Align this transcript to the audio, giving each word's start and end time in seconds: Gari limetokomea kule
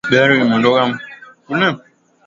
Gari 0.11 0.33
limetokomea 0.39 0.99
kule 1.45 1.67